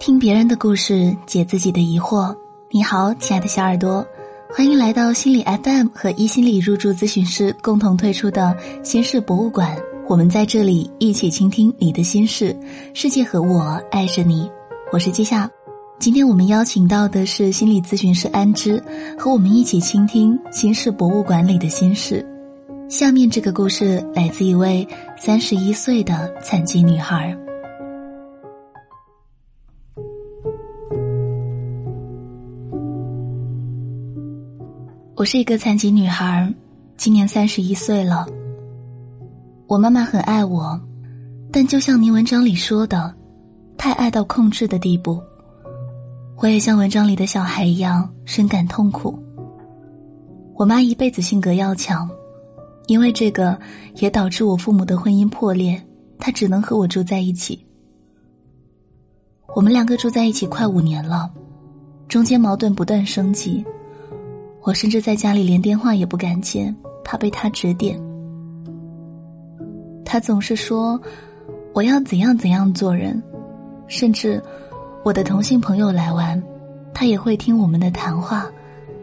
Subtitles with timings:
[0.00, 2.34] 听别人的故事，解自己的疑惑。
[2.70, 4.02] 你好，亲爱的小耳朵，
[4.50, 9.76] 欢迎来到心理 FM 和一心理入住咨询师共同推出的心事博物馆。
[10.08, 12.58] 我们在这里一起倾听你的心事，
[12.94, 14.50] 世界和我爱着你。
[14.90, 15.48] 我是季夏，
[15.98, 18.82] 今天我们邀请到的是心理咨询师安之，
[19.18, 22.26] 和我们一起倾听心事博物馆里的心事。
[22.88, 27.36] 下面这个故事来自一位三十一岁的残疾女孩。
[35.20, 36.50] 我是一个残疾女孩，
[36.96, 38.26] 今年三十一岁了。
[39.66, 40.80] 我妈妈很爱我，
[41.52, 43.14] 但就像您文章里说的，
[43.76, 45.22] 太爱到控制的地步。
[46.38, 49.14] 我也像文章里的小孩一样深感痛苦。
[50.54, 52.08] 我妈一辈子性格要强，
[52.86, 53.60] 因为这个
[53.96, 55.78] 也导致我父母的婚姻破裂，
[56.18, 57.62] 她只能和我住在一起。
[59.54, 61.30] 我们两个住在一起快五年了，
[62.08, 63.62] 中间矛盾不断升级。
[64.62, 66.72] 我甚至在家里连电话也不敢接，
[67.02, 68.00] 怕被他指点。
[70.04, 71.00] 他总是说
[71.72, 73.22] 我要怎样怎样做人，
[73.86, 74.42] 甚至
[75.02, 76.42] 我的同性朋友来玩，
[76.92, 78.50] 他也会听我们的谈话，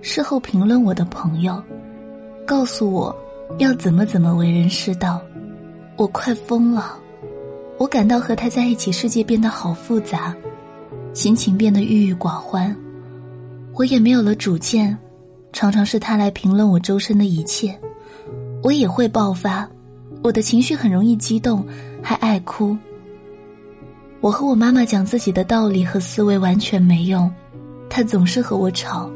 [0.00, 1.62] 事后评论我的朋友，
[2.44, 3.14] 告诉我
[3.58, 5.20] 要怎么怎么为人师道。
[5.96, 6.98] 我快疯了，
[7.78, 10.34] 我感到和他在一起，世界变得好复杂，
[11.12, 12.74] 心情变得郁郁寡欢，
[13.74, 14.98] 我也没有了主见。
[15.54, 17.78] 常常是他来评论我周身的一切，
[18.60, 19.66] 我也会爆发，
[20.20, 21.64] 我的情绪很容易激动，
[22.02, 22.76] 还爱哭。
[24.20, 27.32] 我和我妈妈讲自己的道理和思维完全没用，
[27.88, 29.08] 她总是和我吵。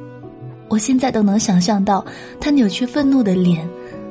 [0.68, 2.04] 我现在都能想象到
[2.38, 3.68] 他扭曲愤怒的脸，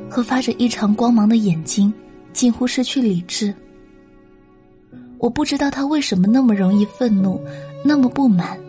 [0.10, 1.94] 和发着异常光芒的眼睛，
[2.34, 3.56] 近乎失去理智。
[5.18, 7.40] 我不知道他为什么那么容易愤怒，
[7.86, 8.60] 那么不满，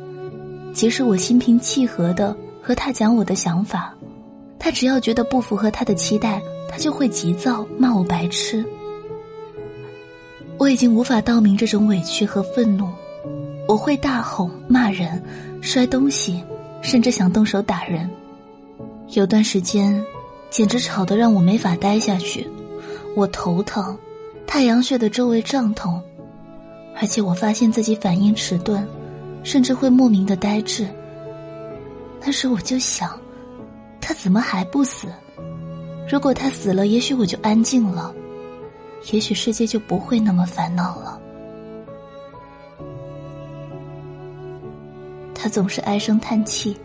[0.72, 2.36] 即使我心平气和的。
[2.68, 3.94] 和他讲我的想法，
[4.58, 8.62] 他只要觉得不符合他的期待，他就会急躁骂我白痴。
[10.58, 12.86] 我已经无法道明这种委屈和愤怒，
[13.66, 15.22] 我会大吼骂人、
[15.62, 16.44] 摔东西，
[16.82, 18.06] 甚至想动手打人。
[19.12, 20.04] 有段时间，
[20.50, 22.46] 简直吵得让我没法待下去，
[23.16, 23.96] 我头疼，
[24.46, 25.98] 太阳穴的周围胀痛，
[27.00, 28.86] 而且我发现自己反应迟钝，
[29.42, 30.86] 甚至会莫名的呆滞。
[32.20, 33.18] 那时我就想，
[34.00, 35.08] 他怎么还不死？
[36.10, 38.14] 如果他死了，也许我就安静了，
[39.12, 41.20] 也许世界就不会那么烦恼了。
[45.34, 46.76] 他总是唉声叹气，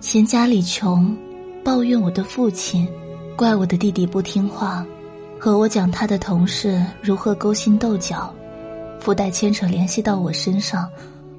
[0.00, 1.16] 嫌家里穷，
[1.64, 2.88] 抱怨我的父亲，
[3.36, 4.84] 怪我的弟弟不听话，
[5.38, 8.34] 和我讲他的同事如何勾心斗角，
[9.00, 10.90] 附带牵扯联系到我身上，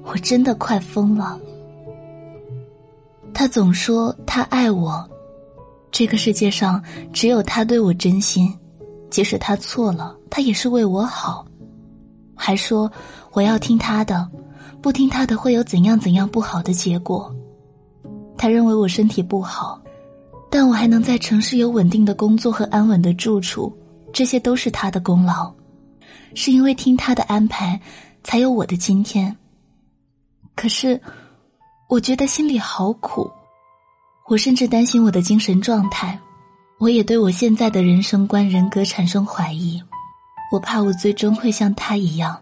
[0.04, 1.38] 我真的快疯了。
[3.38, 5.08] 他总说他爱我，
[5.92, 6.82] 这个世界上
[7.12, 8.52] 只有他对我真心，
[9.10, 11.46] 即使他错了，他也是为我好。
[12.34, 12.90] 还说
[13.30, 14.28] 我要听他的，
[14.82, 17.32] 不听他的会有怎样怎样不好的结果。
[18.36, 19.80] 他认为我身体不好，
[20.50, 23.72] 但我还能在城市有稳定的工作和安稳的住处，
[24.12, 25.54] 这些都是他的功劳，
[26.34, 27.80] 是因为听他的安排，
[28.24, 29.36] 才有我的今天。
[30.56, 31.00] 可是。
[31.88, 33.30] 我觉得心里好苦，
[34.26, 36.18] 我甚至担心我的精神状态，
[36.76, 39.82] 我也对我现在的人生观、人格产生怀疑。
[40.52, 42.38] 我怕我最终会像他一样，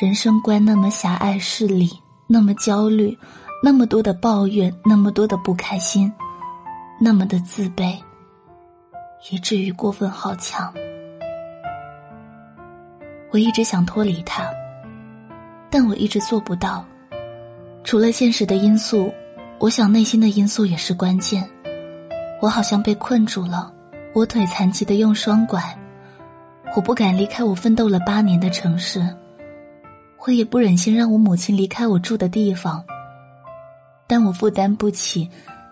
[0.00, 1.90] 人生观那么狭隘势利，
[2.28, 3.18] 那么焦虑，
[3.64, 6.12] 那么多的抱怨，那么多的不开心，
[7.00, 7.98] 那么的自卑，
[9.32, 10.72] 以至于过分好强。
[13.32, 14.48] 我一直想脱离他，
[15.68, 16.84] 但我一直做不到。
[17.84, 19.12] 除了现实的因素，
[19.58, 21.48] 我想内心的因素也是关键。
[22.40, 23.72] 我好像被困住了，
[24.14, 25.62] 我腿残疾的用双拐，
[26.74, 29.06] 我不敢离开我奋斗了八年的城市，
[30.24, 32.82] 我也不忍心让我母亲离开我住的地方，
[34.06, 35.28] 但我负担不起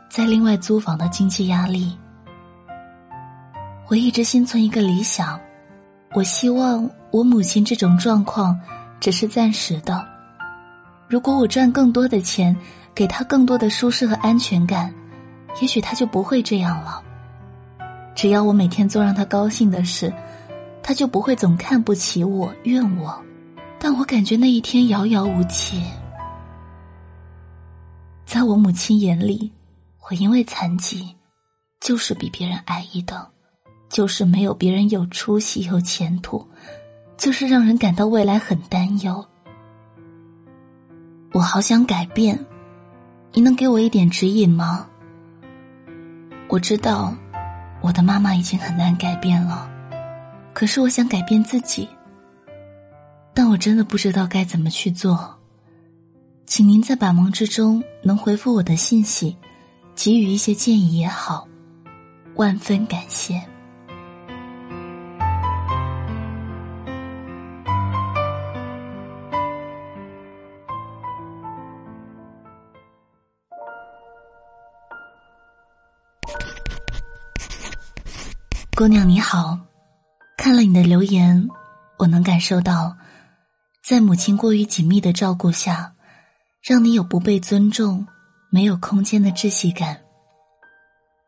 [0.08, 1.96] 在另外租房的经济压力。
[3.88, 5.40] 我一直心存一个理想，
[6.14, 8.58] 我希望我母亲这种状况
[9.00, 10.09] 只是暂时的。
[11.10, 12.56] 如果我赚更多的钱，
[12.94, 14.94] 给他更多的舒适和安全感，
[15.60, 17.02] 也许他就不会这样了。
[18.14, 20.14] 只要我每天做让他高兴的事，
[20.84, 23.20] 他就不会总看不起我、怨我。
[23.80, 25.82] 但我感觉那一天遥遥无期。
[28.24, 29.50] 在我母亲眼里，
[30.08, 31.16] 我因为残疾，
[31.80, 33.26] 就是比别人矮一等，
[33.88, 36.46] 就是没有别人有出息、有前途，
[37.16, 39.26] 就是让人感到未来很担忧。
[41.32, 42.38] 我好想改变，
[43.32, 44.84] 你能给我一点指引吗？
[46.48, 47.14] 我知道，
[47.80, 49.70] 我的妈妈已经很难改变了，
[50.52, 51.88] 可是我想改变自己，
[53.32, 55.32] 但我真的不知道该怎么去做。
[56.46, 59.36] 请您在百忙之中能回复我的信息，
[59.94, 61.46] 给予一些建议也好，
[62.34, 63.40] 万分感谢。
[78.80, 79.58] 姑娘你好，
[80.38, 81.46] 看了你的留言，
[81.98, 82.96] 我能感受到，
[83.84, 85.92] 在母亲过于紧密的照顾下，
[86.62, 88.06] 让你有不被尊重、
[88.48, 90.00] 没有空间的窒息感。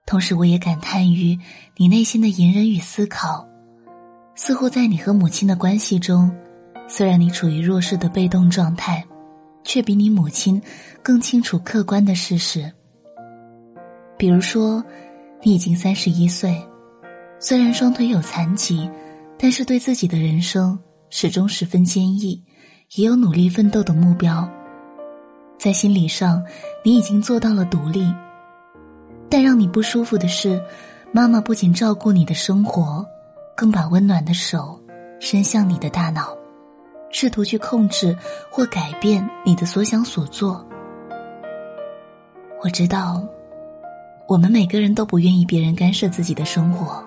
[0.06, 1.38] 同时，我也感叹于
[1.76, 3.46] 你内心的隐忍与思考，
[4.34, 6.34] 似乎在你和母亲的关系中，
[6.88, 9.04] 虽然你处于弱势的被动状态，
[9.62, 10.58] 却比你母亲
[11.02, 12.72] 更清楚客观的事实。
[14.16, 14.82] 比如说，
[15.42, 16.58] 你已经三十一岁。
[17.44, 18.88] 虽然双腿有残疾，
[19.36, 20.78] 但是对自己的人生
[21.10, 22.40] 始终十分坚毅，
[22.94, 24.48] 也有努力奋斗的目标。
[25.58, 26.40] 在心理上，
[26.84, 28.06] 你已经做到了独立。
[29.28, 30.62] 但让你不舒服的是，
[31.10, 33.04] 妈妈不仅照顾你的生活，
[33.56, 34.80] 更把温暖的手
[35.18, 36.36] 伸向你的大脑，
[37.10, 38.16] 试图去控制
[38.52, 40.64] 或改变你的所想所做。
[42.62, 43.20] 我知道，
[44.28, 47.04] 我们每个人都不愿意别人干涉自己的生活。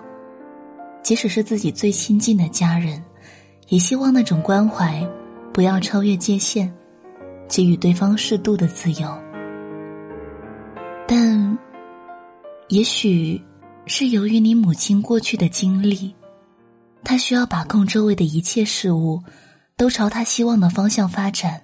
[1.06, 3.00] 即使是自己最亲近的家人，
[3.68, 5.08] 也希望那种关怀
[5.52, 6.68] 不要超越界限，
[7.46, 9.08] 给予对方适度的自由。
[11.06, 11.56] 但，
[12.66, 13.40] 也许
[13.86, 16.12] 是由于你母亲过去的经历，
[17.04, 19.22] 她需要把控周围的一切事物，
[19.76, 21.62] 都朝她希望的方向发展，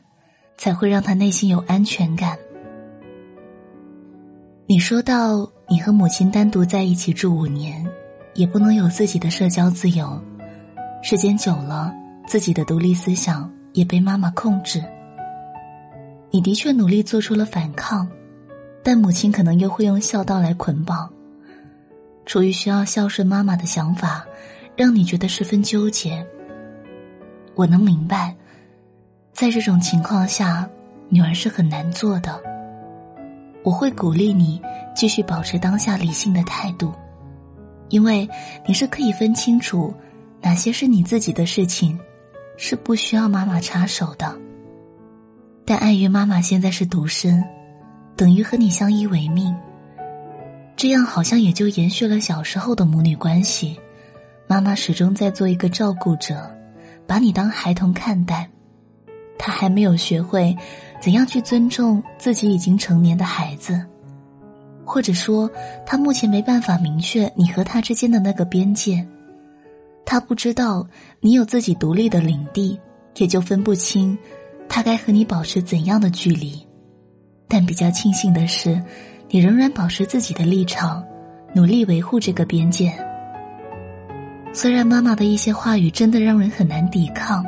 [0.57, 2.39] 才会让她内心有安全感。
[4.69, 7.85] 你说到你和母亲单独在一起住五年。
[8.35, 10.21] 也不能有自己的社交自由，
[11.03, 11.93] 时间久了，
[12.27, 14.83] 自己的独立思想也被妈妈控制。
[16.31, 18.09] 你的确努力做出了反抗，
[18.83, 21.13] 但母亲可能又会用孝道来捆绑。
[22.25, 24.25] 出于需要孝顺妈妈的想法，
[24.77, 26.27] 让你觉得十分纠结。
[27.55, 28.35] 我能明白，
[29.33, 30.67] 在这种情况下，
[31.11, 32.41] 女儿是很难做的。
[33.63, 34.61] 我会鼓励你
[34.95, 36.93] 继续保持当下理性的态度。
[37.93, 38.27] 因为
[38.67, 39.93] 你是可以分清楚，
[40.41, 42.01] 哪些是你自己的事情，
[42.57, 44.35] 是不需要妈妈插手的。
[45.67, 47.45] 但碍于妈妈现在是独身，
[48.17, 49.55] 等于和你相依为命，
[50.75, 53.79] 这样好像也就延续了小时候的母女关系。
[54.47, 56.51] 妈妈始终在做一个照顾者，
[57.07, 58.49] 把你当孩童看待，
[59.39, 60.57] 她还没有学会
[60.99, 63.85] 怎样去尊重自己已经成年的孩子。
[64.85, 65.51] 或者说，
[65.87, 69.07] 他目前没办法明确你和他之间的那个边界，
[70.05, 70.87] 他不知道
[71.21, 72.79] 你有自己独立的领地，
[73.17, 74.17] 也就分不清
[74.69, 76.67] 他该和你保持怎样的距离。
[77.49, 78.83] 但比较庆幸的是，
[79.29, 81.05] 你仍然保持自己的立场，
[81.55, 82.93] 努力维护这个边界。
[84.53, 87.45] 虽然妈妈的一些话语真的让人很难抵抗，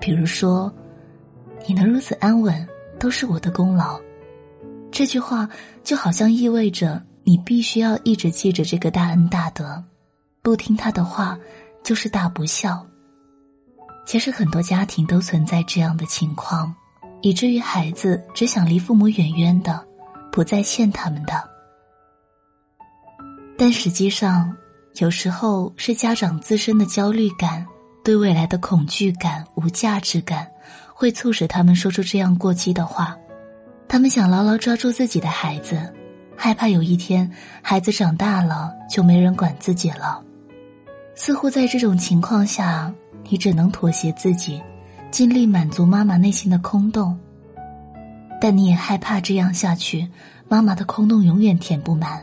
[0.00, 0.72] 比如说，
[1.66, 2.66] 你能如此安稳，
[2.98, 4.00] 都是我的功劳。
[4.94, 5.48] 这句话
[5.82, 9.82] 就好像意味着你必须要一直记着这个大恩大德，
[10.40, 11.36] 不听他的话
[11.82, 12.86] 就是大不孝。
[14.06, 16.72] 其实很多家庭都存在这样的情况，
[17.22, 19.84] 以至于孩子只想离父母远远的，
[20.30, 21.42] 不再欠他们的。
[23.58, 24.56] 但实际上，
[25.00, 27.66] 有时候是家长自身的焦虑感、
[28.04, 30.48] 对未来的恐惧感、无价值感，
[30.94, 33.16] 会促使他们说出这样过激的话。
[33.88, 35.92] 他们想牢牢抓住自己的孩子，
[36.36, 37.30] 害怕有一天
[37.62, 40.20] 孩子长大了就没人管自己了。
[41.14, 42.92] 似乎在这种情况下，
[43.28, 44.60] 你只能妥协自己，
[45.10, 47.16] 尽力满足妈妈内心的空洞。
[48.40, 50.08] 但你也害怕这样下去，
[50.48, 52.22] 妈妈的空洞永远填不满。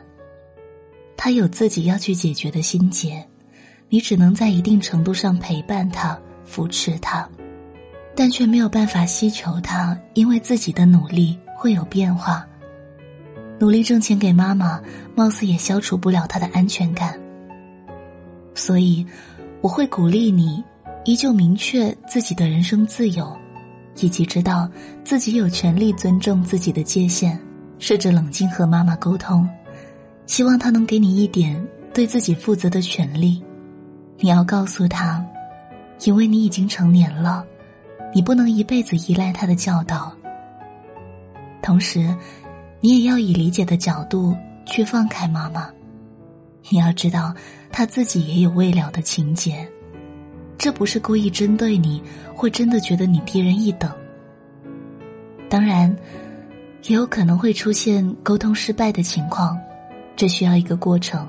[1.15, 3.25] 她有自己要去解决的心结，
[3.88, 7.27] 你只能在一定程度上陪伴她、扶持她，
[8.13, 11.39] 但却没有办法希求她因为自己的努力。
[11.62, 12.44] 会有变化。
[13.60, 14.82] 努力挣钱给妈妈，
[15.13, 17.13] 貌似也消除不了她的安全感。
[18.56, 19.06] 所以，
[19.62, 20.63] 我会鼓励你，
[21.06, 23.32] 依旧明确自己的人生自由，
[23.98, 24.68] 以及知道
[25.03, 27.39] 自己有权利尊重自己的界限。
[27.77, 29.48] 试着冷静和妈妈沟通，
[30.25, 31.63] 希望她能给你一点
[31.94, 33.39] 对自己负责的权利。
[34.18, 35.24] 你要告诉她，
[36.06, 37.46] 因为你已经成年了，
[38.15, 40.12] 你不能一辈子依赖她的教导。
[41.62, 42.15] 同时，
[42.80, 45.70] 你也要以理解的角度去放开妈妈。
[46.70, 47.34] 你要知道，
[47.72, 49.68] 她自己也有未了的情节，
[50.58, 52.01] 这不是故意针对你，
[52.36, 53.91] 或真的觉得你低人一等。
[55.50, 55.96] 当然，
[56.84, 59.60] 也有可能会出现沟通失败的情况，
[60.15, 61.27] 这需要一个过程。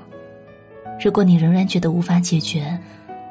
[1.03, 2.77] 如果你仍然觉得无法解决，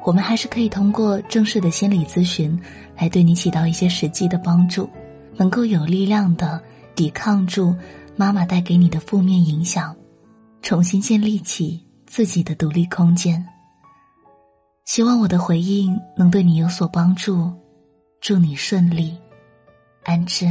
[0.05, 2.59] 我们还是可以通过正式的心理咨询，
[2.97, 4.89] 来对你起到一些实际的帮助，
[5.35, 6.61] 能够有力量的
[6.95, 7.75] 抵抗住
[8.15, 9.95] 妈妈带给你的负面影响，
[10.61, 13.43] 重新建立起自己的独立空间。
[14.85, 17.51] 希望我的回应能对你有所帮助，
[18.21, 19.17] 祝你顺利，
[20.03, 20.45] 安之。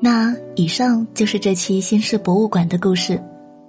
[0.00, 3.22] 那以上就是这期心事博物馆的故事，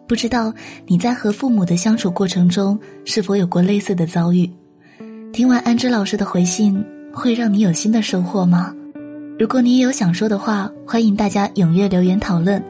[0.07, 0.51] 不知道
[0.87, 4.49] 你在和父母的相处过程中是否有过类似的遭遇？
[5.33, 6.79] 听完安之老师的回信，
[7.11, 8.71] 会让你有新的收获吗？
[9.39, 12.63] 如果你也有想说的话，欢迎大家踊跃留言讨论。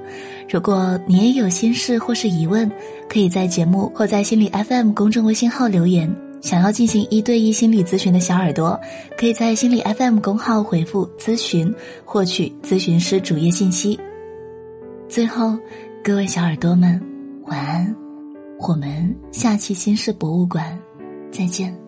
[0.49, 2.71] 如果你也有心事或是疑问，
[3.09, 6.09] 可以在节目或在心理 FM 公众微信号留言。
[6.39, 8.79] 想要进行一对一心理咨询的小耳朵，
[9.17, 11.73] 可以在心理 FM 公号回复“咨询”
[12.05, 13.99] 获取咨询师主页信息。
[15.09, 15.57] 最后，
[16.01, 17.01] 各位小耳朵们，
[17.45, 17.93] 晚安，
[18.59, 20.79] 我们下期心事博物馆
[21.29, 21.82] 再见。